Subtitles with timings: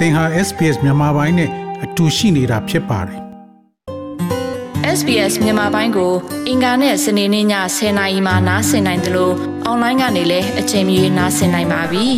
[0.00, 1.50] သင်ဟာ SPS မြန်မာပိုင်းနဲ့
[1.84, 3.20] အတူရှိနေတာဖြစ်ပါတယ်
[4.98, 6.12] SBS မြန်မာပိုင်းကို
[6.48, 7.46] အင်ကာနဲ့စနေနေ့ည
[7.76, 9.34] 10:00နာရီမှနားဆင်နိုင်တယ်လို့
[9.64, 12.06] အွန်လိုင်းကနေလည်းအချိန်မီနားဆင်နိုင်ပါပြီ။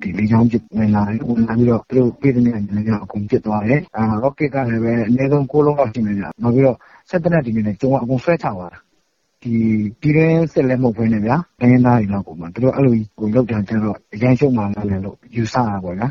[0.00, 6.76] ဒီလေကြောင်းပစ်ဝင်လာတယ်ဝင်လာပြီးတော့သူတို့ပြည်တဲ့နေရာတွေအကုန်ပစ်သွားတယ်အာ rocket ကလည်းပဲအနည်းဆုံး6လုံးလောက်ရှိနေကြနောက်ပြီးတော့
[7.10, 8.93] စက်တနက်ဒီနေနဲ့ကျုံအကုန်ဆွဲချသွားတာဒီ
[9.44, 16.08] ပြည်တဲ့စစ်လက်မဟုတ်ဘဲနဲ့ဗျာ တိုင်းသားတွေလောက်ကိုမှ သူတို့အဲ့လိုကိုလောက်တန်းကျတော့ အရင်ရှုံးမှလည်းလို့ ယူဆတာပေါ့ဗျာ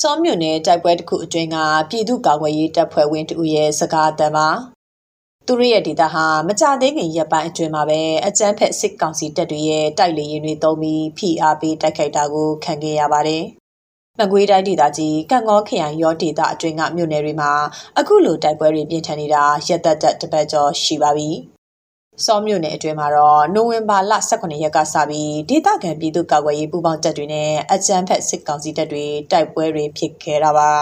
[0.00, 1.56] စောမြို့နယ် တိုက်ပွဲတစ်ခုအတွင်းက
[1.90, 4.48] ပြည်သူ့ကာကွယ်ရေးတပ်ဖွဲ့ဝင်တူရဲ့ စကားအတန်ပါ
[5.46, 13.44] သူတို့ရဲ့ဒေတာဟာ မကြသေးခင်ရက်ပိုင်းအတွင်းမှာပဲ အကြမ်းဖက်စစ်ကောင်စီတပ်တွေရဲ့ တိုက်လေရင်တွေတုံးပြီး ဖိအားပေးတိုက်ခိုက်တာကို ခံခဲ့ရပါတယ်။
[14.18, 17.52] မကွေးတိုင်းဒေသကြီးကံကောခရိုင်ရောဒေတာအတွင်းက မြို့နယ်တွေမှာ
[17.98, 21.30] အခုလို တိုက်ပွဲတွေ ပြင်းထန်နေတာ ရက်သက်သက်တစ်ပတ်ကျော် ရှိပါပြီ။
[22.26, 30.72] စောမြို့နယ်အတွင်းမှာတော့နိုဝင်ဘာလ18ရက်ကစပြီးဒေသခံပြည်သူ့ကာကွယ်ရေးပူးပေါင်းတပ်တွေနဲ့အကြမ်းဖက်စစ်ကောင်စီတပ်တွေတိုက်ပွဲတွေဖြစ်ခဲ့တာပါ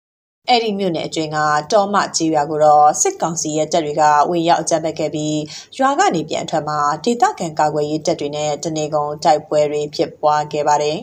[0.48, 1.38] ။အဲ့ဒီမြို့နယ်အတွင်းက
[1.72, 5.38] တောမကြီးရွာကိုတော့စစ်ကောင်စီရဲ့တပ်တွေကဝင်ရောက်အကြမ်းဖက်ခဲ့ပြီး
[5.78, 10.98] ရွာကနေပြန်အထွက်မှာဒေသခံကာကွယ်ရေးတပ်တွေနဲ့တနေကုန်တိုက်ပွဲတွေဖြစ်ပွားခဲ့ပါတယ်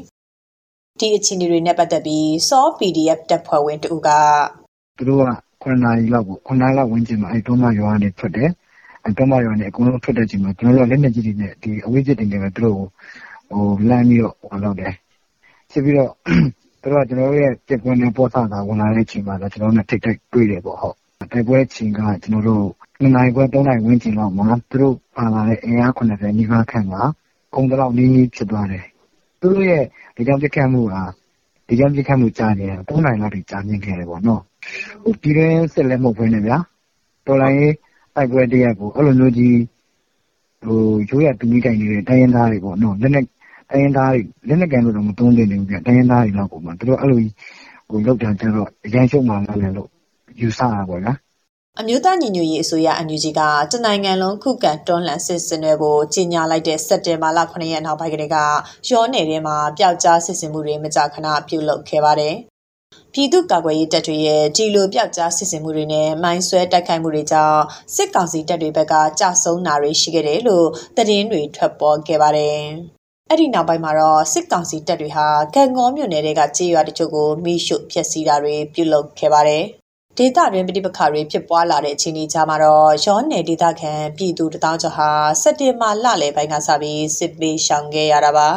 [0.99, 4.09] ။ဒီအခြေအနေတွေနဲ့ပတ်သက်ပြီးစော PDF တပ်ဖွဲ့ဝင်တူက
[4.97, 5.25] သူတို့က
[5.63, 8.49] 9နာရီလောက်ကို9နာရီလောက်ဝန်းကျင်မှာအဲ့တုံးမရွာကနေထွက်တယ်
[9.03, 12.79] အဲ့တုံးမရွာနေ အကုန်လုံးထွက်တဲ့ချိန်မှာ ကျွန်တော်တို့လက်နေကြီးတွေနဲ့ဒီအဝေးကျစ်တွေနဲ့ပဲ သူတို့
[13.51, 14.93] ဟိုလမ်းပြီးတော့ဟောတော့တယ်
[15.71, 16.11] ဖြစ်ပြီးတော့
[16.81, 20.95] သူတို့က ကျွန်တော်တို့ရဲ့ပြက်ကွင်းနဲ့ပေါ်ဆတာဝင်လာတဲ့ချိန်မှာတော့ကျွန်တော်တို့နဲ့ ထိတ်ထိတ်တွေ့တယ်ပေါ့ဟုတ်
[21.31, 22.65] တိုက်ပွဲချိန်က ကျွန်တော်တို့
[23.01, 26.95] 2နိုင်ခွဲ3နိုင်ဝန်းကျင်လောက်မှာ သူတို့ပါလာတဲ့ အင်အား90နီးပါးခန့်က
[27.53, 28.85] ကုန်းတလောက်နီးနီး ဖြစ်သွားတယ်
[29.39, 29.83] သူတို့ရဲ့
[30.15, 30.95] ဒီကြောင့်ပြက်ခတ်မှုက
[31.67, 34.41] ဒီကြောင့်ပြက်ခတ်မှု ကြာနေတယ်3နိုင်လောက်ထိ ကြာမြင့်ခဲ့တယ်ပေါ့နော်
[35.03, 36.57] ဟိုပြည်ရင်စစ်လည်း မဟုတ်ဘဲနဲ့ဗျာ
[37.25, 37.73] တော်လိုင်းရေး
[38.15, 39.57] တိုက်ပွဲတရက်ကိုအဲ့လိုမျိုးကြီး
[40.63, 43.25] ဟိုရိုးရတူကြီးတိုင်နေတဲ့တိုင်းရင်းသားတွေပေါ့နော်လက်နဲ့
[43.71, 47.19] တိုင်းရင်းသားတွေလက်နဲ့ကန်လို့တော့မသုံးသင့်ဘူးဗျတိုင်းရင်းသားတွေလောက်ကိုမှသူတို့အဲ့လို
[47.89, 49.89] ဟိုလောက်တန်းကျတော့အရင်ရှုံးမှလည်းလို့
[50.39, 51.13] ယူဆတာပေါ့ဗျာ
[51.79, 53.41] အမျိုးသားညီညွတ်ရေးအစိုးရအန်ယူဂျီက
[53.71, 58.37] တနိုင်ငံလုံးခုခံတွန်းလှန်စစ်စင်တွေကိုကြီးညာလိုက်တဲ့စက်တင်ဘာလ9ရက်နောက်ပိုင်းကတည်းက
[58.89, 62.35] ရောနယ်ထဲမှာပျောက်ကြားစစ်စင်မှုတွေမကြာခဏပြုလုပ်ခဲ့ပါတယ်။
[63.13, 67.61] ပြည်သူ့ကာကွယ်ရေးတပ်တွေရဲ့ ဒီလိုပျောက်ကြားစစ်စင်မှုတွေနဲ့ မိုင်းဆွဲတိုက်ခိုက်မှုတွေကြောင့်
[67.95, 70.67] စစ်ကောင်စီတပ်တွေဘက်ကကြာဆုံးတာတွေ ရှိခဲ့တယ်လို့
[70.97, 72.59] သတင်းတွေ ထွက်ပေါ်ခဲ့ပါတယ်။
[73.29, 79.63] အဲ့ဒီနောက်ပိုင်းမှာတော့ စစ်ကောင်စီတပ်တွေဟာကံကောမြို့နယ်တွေကကြေးရွာတချို့ကိုမိရှုဖျက်ဆီးတာတွေ ပြုလုပ်ခဲ့ပါတယ်။
[80.17, 85.09] ဒေသတွင်း ပဋိပက္ခတွေ ဖြစ်ပွားလာတဲ့ အခြေအနေကြားမှာတော့ရောနယ်ဒေသခံ ပြည်သူတထောင်ကျော်ဟာ
[85.41, 88.49] စက်တင်ဘာလလယ်ပိုင်းကစပြီး စစ်ပေးရှောင်ခဲ့ရတာပါ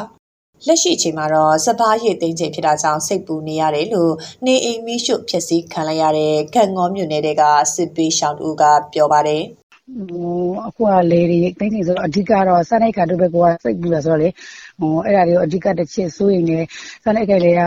[0.65, 4.12] လက်ရှိအချိန်မှာတော့စပားရည်သိမ်းချိန်ဖြစ်တာကြောင့်စိတ်ပူနေရတယ်လို့
[4.47, 7.43] နေအိမ်မီးရှို့ဖျက်ဆီးခံလိုက်ရတဲ့ကံငေါမြို့နယ်တွေက
[7.75, 8.62] စစ်ပေးရှောင်တူက
[8.93, 9.43] ပြောပါတယ်
[10.11, 14.28] ဟိုအခုကလေတွေတိတ်နေဆိုတော့အဓိကတော့စနိုက်ခါတို့ဘက်ကစိတ်ပူလာဆိုတော့လေ
[14.81, 16.66] ဟိုအဲ့ဒါတွေကိုအဓိကတစ်ချက်စိုးရင်လည်း
[17.05, 17.61] စနိုက်ခါလေက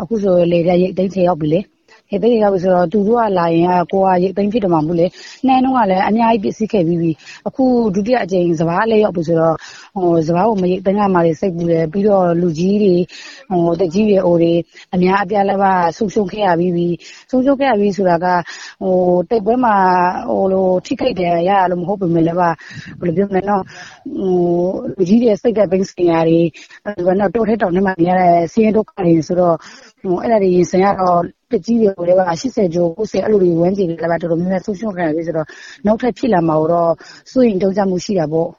[0.00, 1.60] အခုဆိုလေတဲ့ရိတ်တိတ်ချေရောက်ပြီလေ
[2.10, 5.06] ဟဲ့တိတ်ရောက်ပြီဆိုတော့ သူတို့ကလာရင်က ကိုကရိတ်သိမ်းဖြစ်တယ်မှာမဟုတ်လေ
[5.46, 7.10] နှမ်းတော့ကလည်း အများကြီးပစ္စည်းခဲ့ပြီးပြီ
[7.48, 9.54] အခု ဒုတိယအကြိမ် စပားလေးရောက်ပြီဆိုတော့
[9.94, 12.94] ဟိုစပားကို မရိတ်သိမ်းရမှာလေစိတ်ပူတယ် ပြီးတော့ လူကြီးတွေ
[13.50, 14.52] ဟိုတက်ကြီးတွေအိုတွေ
[14.94, 16.86] အများအပြားလည်းပါဆုံရှုံခဲ့ရပြီးပြီ
[17.30, 18.26] ဆုံရှုံခဲ့ရပြီးဆိုတာက
[18.82, 18.96] ဟို
[19.30, 19.76] တိတ်ပွဲမှာ
[20.30, 22.50] ဟိုလိုထိခိုက်တယ်ရရလို့ မဟုတ်ပေမဲ့လည်းပါ
[23.00, 23.62] ဘယ်လိုပြောမလဲနော်
[24.18, 24.32] ဟို
[24.96, 26.40] လူကြီးတွေ စိတ်ကပိန်းစင်ရတွေ
[26.84, 29.89] အဲ့တော့တော့ထဲတောင်ထဲမှာ နေရတဲ့ ဆင်းရဲဒုက္ခတွေဆိုတော့ဟို
[30.22, 35.46] အဲ့ဒါတွေရင်ဆိုင်ရတော့တက်ကြီးတွေလည်းပါ80ကျော်90အဲ့လိုတွေဝန်းကျင်လည်းပါတော်တော်များများ ဆုံးရှုံးခံရပြီဆိုတော့
[35.86, 36.92] နောက်ထပ်ဖြစ်လာမှာတော့
[37.32, 38.50] စိုးရင်တုံးကြမှုရှိတာပေါ့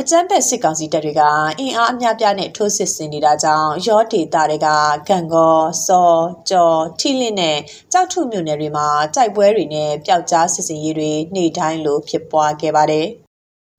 [0.00, 1.22] အကြမ်းဖက်စစ်ကောင်စီတပ်တွေက
[1.60, 4.68] အင်အားအများပြားနဲ့ ထိုးစစ်ဆင်နေတာကြောင့်ရောဒေတာတွေက
[5.08, 6.10] ဂံကောစော
[6.50, 7.58] ကြော် ထီလင်းနဲ့
[7.92, 13.08] ကြောက်ထုမြို့နယ်တွေမှာ တိုက်ပွဲတွေနဲ့ပျောက်ကြားစစ်စင်ရေးတွေ နေ့တိုင်းလို ဖြစ်ပွားခဲ့ပါတယ်။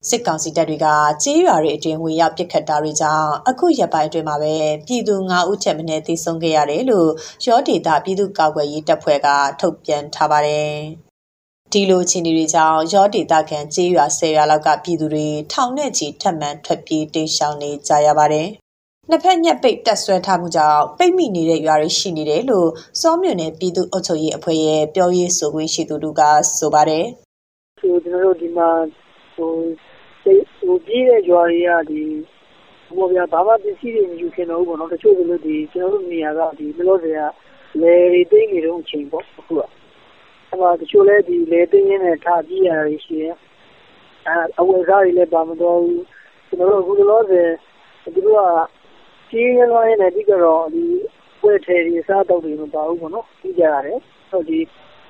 [0.08, 0.86] စစ်ကောင်စီတပ်တွေက
[1.22, 4.54] ကြေးရွာတွေအတွင်းဝင်ရောက်ပစ်ခတ်တာတွေကြောင့်အခုရက်ပိုင်းအတွင်းမှာပဲ
[4.86, 7.10] ပြည်သူ9ဦးထက်မနည်းသေဆုံးခဲ့ရတယ်လို့
[7.46, 9.28] ရောဒေတာပြည်သူ့ကာကွယ်ရေးတပ်ဖွဲ့က
[9.60, 10.72] ထုတ်ပြန်ထားပါတယ်။
[11.72, 18.48] ဒီလိုအခြေအနေတွေကြောင့်ရောဒေတာခံကြေးရွာဆယ်ရွာလောက်ကပြည်သူတွေထောင်နဲ့ချီထပ်မံထွက်ပြေးတိမ်းရှောင်နေကြရပါတယ်။
[19.10, 22.68] နှစ်ဖက်ညက်ပိတ်တက်ဆွဲထားမှုကြောင့်ပိတ်မိနေတဲ့ရွာတွေရှိနေတယ်လို့
[23.00, 26.22] စောမြို့နယ်ပြည်သူ့အုပ်ချုပ်ရေးအဖွဲ့ရဲ့ပြောရေးဆိုခွင့်ရှိသူတို့က
[26.58, 27.06] ဆိုပါတယ်
[27.80, 28.70] ဟိုကျွန်တော်တို့ဒီမှာ
[29.34, 29.85] ဟိုစိတ်ဟို
[30.26, 32.02] ပြေးတဲ့ရွာတွေကဒီ
[32.96, 37.24] ဟိုဗျာဘာမှပစ္စည်းတွေ မယူခင်တော့ဘူးပေါ့နော် တချို့ကလို့ဒီကျွန်တော်တို့နေရာကဒီမလို့စရာ
[37.82, 43.34] လေတွေ သိနေတော့အချိန်ပေါ့ အခုကအဲ့မှာတချို့လဲဒီလေသိင်းနေထားကြည့်ရတာရှိတယ်
[44.26, 46.04] အဲအဝယ်စားတွေလည်း ပါမတော့ဘူး
[46.48, 47.50] ကျွန်တော်တို့အခုလောဆယ်
[48.02, 48.42] သူတို့က
[49.30, 50.84] ကြေးရလွှမ်းနေတဲ့ဒီကတော့ဒီ
[51.40, 53.98] ပွဲထဲဒီစားတော့တွေ မပါဘူးပေါ့နော် ပြီးကြရတယ်
[54.30, 54.58] ဟုတ်ဒီ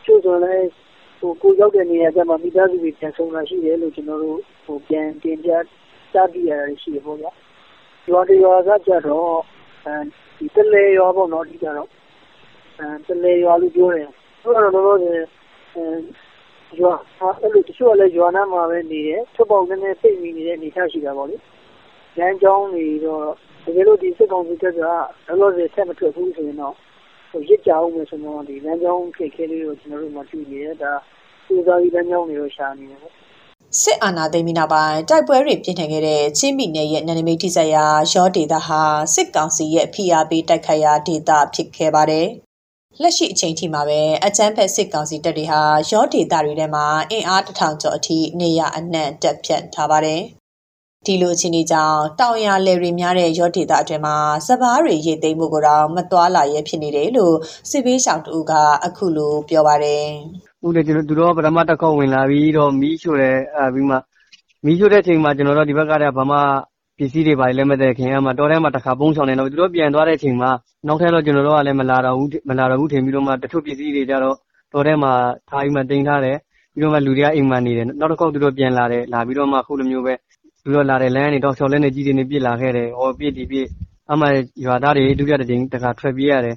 [0.05, 0.69] ချို့ဆိုလည်း
[1.19, 5.51] ဟိုကိုရောက်တဲ့နေရာကျမှ မိသားစုတွေ ပြန်ဆုံးလာရှိတယ်လို့ ကျွန်တော်တို့ဟိုပြန်တင်ပြ
[6.13, 7.31] ကြားပြရတာရှိတယ်ပေါ့ဗျာ
[8.11, 9.37] ရွာတရွာကကြတော့
[9.87, 9.97] အဲ
[10.39, 11.89] ဒီတလေရွာပေါ့နော်ဒီကြတော့
[12.79, 14.09] အဲတလေရွာလို့ ပြောတယ်
[14.43, 15.15] သူကတော့တော့တော့အဲ
[16.81, 16.95] ရွာ
[17.41, 21.37] အဲ့လိုတချို့ကလည်း ရွာနားမှာပဲနေတယ် ထွက်ပေါက် နည်းနည်းပိတ်မိနေတဲ့ အနေအထားရှိတာပေါ့လေ
[22.19, 23.23] လမ်းကြောင်းတွေတော့
[23.65, 26.96] တကယ်လို့ ဒီစစ်ကောင်စီတပ်က လောလောဆယ် ဆက်မထွက်ဘူးဆိုရင်တော့ဟို
[27.49, 30.93] ရစ်ကြအောင်မယ်ဆိုတော့ဒီလမ်းကြောင်းခေခဲလေးကိုကျွန်တော်တို့မှတွေ့နေတယ် ဒါ
[31.47, 33.13] စူးစမ်းပြီး လမ်းကြောင်းတွေကိုရှာနေတယ်ပေါ့
[33.81, 38.83] စစ်အာဏာသိမ်းပြီးနောက်ပိုင်း တိုက်ပွဲတွေ ပြင်းထန်ခဲ့တဲ့ ချင်းပြည်နယ်ရဲ့ နယ်နိမိတ်ထိစပ်ရာရောဒေသဟာ
[39.15, 42.27] စစ်ကောင်စီရဲ့ ဖိအားပေး တိုက်ခိုက်ရာဒေသ ဖြစ်ခဲ့ပါတယ်။
[43.03, 45.61] လက်ရှိအချိန်ထိမှာပဲ အကြမ်းဖက် စစ်ကောင်စီတပ်တွေဟာ
[45.91, 50.23] ရောဒေသတွေထဲမှာ အင်အားတစ်ထောင်ကျော်အထိ နေရအနှံ့တက်ဖြတ်ထားပါတယ်။
[51.07, 54.17] ဒီလိုအခြေအနေကြောင့်တောင်ရလယ်တွေများတဲ့ရောဒေသအတွင်းမှာ
[54.47, 57.35] စပားတွေရိတ်သိမ်းမှုကိုတော့မတွာလာရဲဖြစ်နေတယ်လို့
[57.71, 58.53] စစ်ဘေးရှောင်တူက
[58.85, 60.05] အခုလိုပြောပါတယ်။
[60.63, 63.97] ဟုတ်တယ်ကျွန်တော်သူတို့ကပထမတစ်ခေါက်ဝင်လာပြီးတော့မီးရှို့တယ်အဲပြီးမှ
[64.65, 66.39] မီးရှို့တဲ့အချိန်မှာကျွန်တော်တို့ဒီဘက်ကတည်းကဘာမှ
[66.99, 70.51] ပစ္စည်းတွေပါလည်းမသက်ခင်ကမှတော်ထဲမှာတစ်ခါပုံးဆောင်နေတော့သူတို့ပြန်သွားတဲ့အချိန်မှာ
[70.87, 74.37] နောက်ထပ်တော့ကျွန်တော်တို့ကလည်းမလာတော့ဘူးမလာတော့ဘူးထင်ပြီးတော့မှတချို့ပစ္စည်းတွေကြတော့
[74.73, 75.13] တော်ထဲမှာ
[75.49, 76.37] ထားပြီးမှတင်ထားတယ်
[76.75, 80.15] ပြီးတော့မှလူတွေကအိမ်မှာနေတယ်နောက်တစ်ခေါက်သူတို့ပြန်လာတယ်လာပြီးတော့မှခုလိုမျိုးပဲ
[80.67, 83.67] သူတို့လာတယ်လမ်းကနေတော့ချော်လဲနေကြီးတွေနေပြစ်လာခဲ့တယ်ဟောပြစ်ဒီပြစ်
[84.13, 84.27] အမှ
[84.65, 86.57] ရွာသားတွေဒုတိယတစ်ချိန်တစ်ခါထွက်ပြေးရတယ်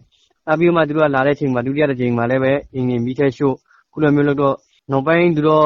[0.52, 3.56] အပြီးမှသူတို့ကလာတဲ့အချိန်မှာဒုတိယတစ်ချိန်မှာလည်းပဲအင်းကြီးမီးထဲရှို့
[3.94, 4.56] ခုလိုမျိုးလို့တော့
[4.92, 5.66] နောက်ပိုင်းသူတို့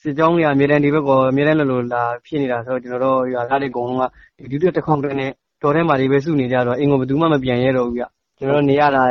[0.00, 4.04] စစ်ကြောင်းတွေအများတန်းဒီဘက်ကအများတန်းလို့လို့လာဖြစ်နေတာဆိုတော့ကျွန်တော်တို့ရွာသားတွေအကုန်လုံးက
[4.38, 5.30] ဒီဒုတိယတစ်ခေါက်တည်းနဲ့
[5.62, 8.04] တော်ထဲမှာတွေပဲစုနေကြတော့အင်ကိုဘယ်သူမှမပြန်ရတော့ဘူးဗျ
[8.38, 9.02] ကျွန်တော်တို့နေရတာ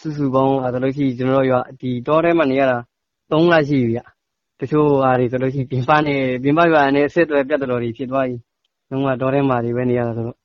[0.00, 2.78] စုစုပေါင်းဆိုလို့ရှိရင်ကျွန်တော်တို့ရွာဒီတောထဲမှာနေရတာ
[3.30, 4.00] 3လရှိပြီဗျ
[4.62, 8.36] တချို့ဟာတွေဆိုလို့ရှိရင်ပြင်ပနေပြင်ပရွာနဲ့အဆက်အသွယ်ပြတ်တော်တွေဖြစ်သွားပြီ
[8.90, 10.38] လုံးဝတောထဲမှာတွေပဲနေရတာဆိုတော့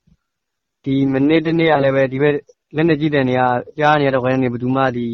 [0.84, 2.34] ဒီမနေ့တနေ့ကလည်းပဲဒီဘက်
[2.76, 3.46] လက်နေကြည့်တဲ့နေရာ
[3.78, 5.06] ကြားနေရတော့ခေါင်းနေဘယ်သူမှဒီ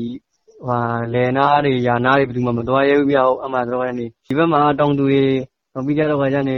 [0.67, 0.79] ဟာ
[1.13, 5.23] လယ်နာတွေယာနာတွေဘယ်သူမှမသွားရဘူးဗျအမှတော့ကနေဒီဘက်မှာတောင်သူတွေ
[5.87, 6.57] ပြီးကြတော့ခါကျနေ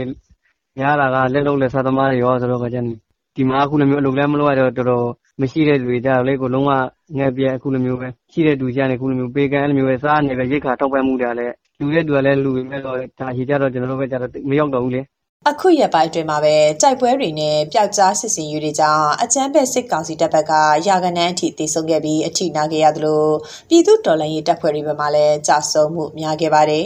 [0.77, 2.93] များတာကလက်လုံးလက်စားသမားတွေရောဆိုတော့ခါကျနေ
[3.35, 5.07] ဒီမှာအခုလိုမျိုးအလုပ်လည်းမလုပ်ရတော့တော်တော်
[5.41, 6.71] မရှိတဲ့လူတွေကြတော့လေကိုလုံးဝ
[7.17, 15.01] ငက်ပြက်အခုလိုမျိုးပဲရှိတဲ့သူရှာနေအခုလိုမျိုးပေးကမ်းလိုမျိုးပဲစားနေပဲရိတ်ခါထောက်ပံ့မှုတွေလည်း လူတဲ့သူကလည်းလူပဲမဲ့တော့ဒါရှိကြတော့ကျွန်တော်တို့ပဲကြတော့မရောက်တော့ဘူးလေ
[15.49, 20.53] အခုရက်ပိုင်းအတွင်းမှာပဲတိုက်ပွဲတွေနဲ့ပျောက်ကြားစစ်စင်ရေးတွေကြောင့်အကြမ်းဖက်စစ်ကောင်စီတပ်ဘက်က
[20.87, 23.23] ရာဂနန်းအထိတည်ဆုံခဲ့ပြီးအထိနာခဲ့ရသလို
[23.69, 26.85] ပြည်သူတော်လှန်ရေးတပ်ဖွဲ့တွေဘက်မှလည်းကြာဆုံးမှုများခဲ့ပါတယ်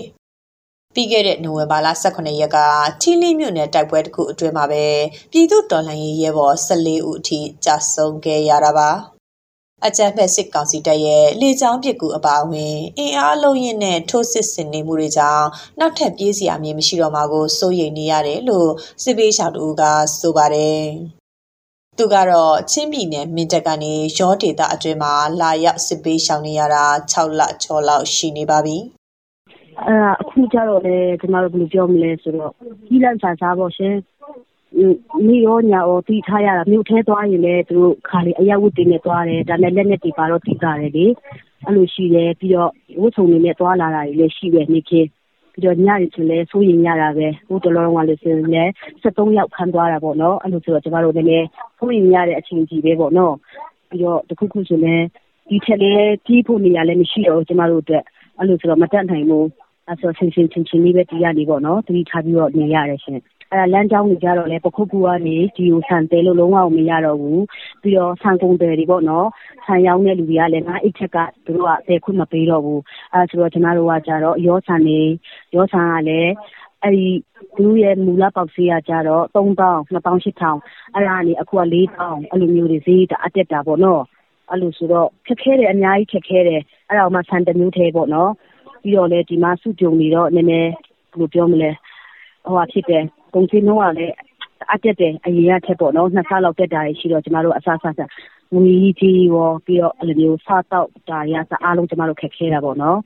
[0.96, 2.58] ။ပြီးခဲ့တဲ့နိုဝင်ဘာလ18ရက်က
[3.02, 4.84] ထီလီမြို့နယ်တိုက်ပွဲတစ်ခုအတွင်းမှာပဲ
[5.32, 8.90] ပြည်သူတော်လှန်ရေးရဲဘော်14ဦးအထိကြာဆုံးခဲ့ရတာပါ။
[9.86, 15.48] အကြမ်းဖက်စစ်ကောင်စီတပ်ရဲ့လေကြောင်းပစ်ကူအပါအဝင်အင်အားလုံးရင်နဲ့ထိုးစစ်ဆင်နေမှုတွေကြောင့်
[15.80, 18.70] နောက်ထပ်ပြေးစရာမြေမရှိတော့မှာကိုစိုးရိမ်နေရတယ်လို့
[19.04, 19.84] စစ်ပေးရှောက်တူက
[20.20, 20.84] ဆိုပါတယ်။
[21.98, 28.78] သူကတော့ချင်းပြည်နယ်မင်းတပ်ကနေရောဒေတာအတွင်းမှာလာရောက်စစ်ပေးရှောင်နေရတာ6လ6လောက်ရှိနေပါပြီ။
[29.86, 32.52] အဲ့ဒါအခုကျတော့လေကျမတို့ဘယ်လိုပြောမလဲဆိုတော့
[32.88, 33.96] ကြီးလန့်ဆာစားပေါ့ရှင်
[35.28, 41.06] မိရောညာရောတီးထားရတာ မြို့ထဲသွားရင်လည်း သူတို့ခါလေ အရက်ဝတ်တွေနဲ့ သွားတယ် ဒါနဲ့လက်နဲ့တီပါတော့တီးကြတယ်လေ
[41.66, 42.72] အဲ့လိုရှိတယ် ပြီးတော့
[43.02, 45.08] ဝတ်စုံတွေနဲ့ သွားလာတာတွေလည်း ရှိတယ်နေ့ချင်း
[45.54, 48.72] ပြီးတော့ညရီဆိုလည်း စိုးရင်ရတာပဲ ဟိုတလုံးကလည်းဆိုရင်လည်း
[49.04, 51.48] 73ယောက်ခန်းသွားတာပေါ့နော် အဲ့လိုဆိုတော့ ကျမတို့လည်းလည်း
[51.78, 53.36] စိုးရင်ရတဲ့ အချိန်ကြီးပဲပေါ့နော်
[53.90, 55.06] ပြီးတော့ တခုခုဆိုလည်း
[55.50, 58.04] ဒီထက်လည်းကြီးဖို့နေရလည်း မရှိတော့ကျမတို့အတွက်
[58.38, 59.48] အဲ့လိုဆိုတော့ မတက်နိုင်ဘူး
[59.88, 63.31] အဲ့ဆို ဆင်ဆင်ချင်းချင်းလေးပဲတီးရနေပေါ့နော်တီးထားပြီးတော့ နေရတယ်ရှင်အဲ့ဒါ
[63.74, 67.44] လမ်းကြောင်းတွေကြတော့လေပခုတ်ကူကနေ ဒီကို ဆန်တဲလို့ လုံးဝမရတော့ဘူး
[67.82, 69.28] ပြီးတော့ ဆန်ကုန်တယ်တွေပေါ့နော်
[69.66, 72.82] ဆန်ရောင်းတဲ့လူတွေကလည်းငါအိတ်ချက်က သူတို့ကတဲခွင့်မပေးတော့ဘူး
[73.14, 75.00] အဲ့ဆိုတော့ ကျွန်တော်တို့ကကြတော့ရောဆန်နေ
[75.56, 76.32] ရောဆန်ကလည်း
[76.84, 77.08] အဲ့ဒီ
[77.58, 84.02] သူရဲ့ မူလပေါက်စီးကကြတော့3000 2800အဲ့ဒါကနေ အခုက4000အဲ့လိုမျိုးတွေ ဈေးတအတက်တာပေါ့နော်
[84.50, 88.32] အဲ့လိုဆိုတော့ ခက်ခဲတယ် အများကြီး ခက်ခဲတယ် အဲ့ဒါမှ ဆန်တစ်မျိုးသေးပေါ့နော်
[88.84, 90.72] ပြီးတော့လေဒီမှာ စုကြုံနေတော့ နည်းနည်း
[91.12, 91.72] ဘယ်လိုပြောမလဲ
[92.46, 94.16] ဟိုဟာဖြစ်တယ် ကုန်စည်နှုန်းကလည်း
[94.74, 98.00] အတက်တယ်အရင်ကထက်ပေါ့နော်နှစ်ဆလောက်တက်တာရှိတော့ကျမတို့အဆဆဆ
[98.54, 103.00] ငွေကြီးရောပြီးတော့အဲ့လိုမျိုးစားတော့တာရစအားလုံးကျမတို့ခက်ခဲတာပေါ့နော်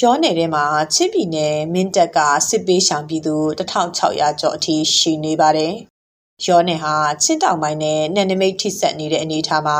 [0.00, 5.74] ရောနယ်ထဲမှာချင်းပြည်နယ်မင်းတပ်ကစစ်ပေးရှောင်ပြည်သူ1600ကျော်အထိရှိနေပါတယ်။
[6.46, 9.78] ရောနယ်ဟာချင်းတောင်ပိုင်းနဲ့နယ်နိမိတ်ထိစပ်နေတဲ့အနေအထားမှာ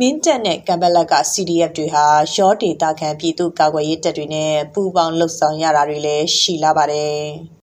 [0.00, 2.04] မင်းတပ်နဲ့ကံပလက်က CDF တွေဟာ
[2.36, 7.22] ရောဒေတာခံပြည်သူကာကွယ်ရေးတပ်တွေနဲ့ပူးပေါင်းလှုပ်ဆောင်ရတာတွေလည်းရှိလာပါတယ်။